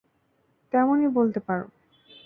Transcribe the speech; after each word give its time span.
তেমনই 0.73 1.09
বলতে 1.09 1.39
পারো। 1.39 1.65